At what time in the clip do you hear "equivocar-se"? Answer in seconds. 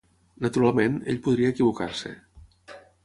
1.55-2.15